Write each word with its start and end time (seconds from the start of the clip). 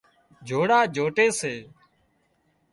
جوڙا 0.47 0.79
جوٽي 0.95 1.25
سي 1.39 1.53